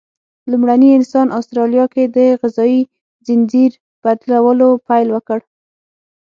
لومړني 0.51 0.89
انسانان 0.97 1.27
استرالیا 1.39 1.85
کې 1.93 2.03
د 2.15 2.17
غذایي 2.41 2.81
ځنځیر 3.25 3.71
بدلولو 4.03 4.69
پیل 4.87 5.07
وکړ. 5.11 5.39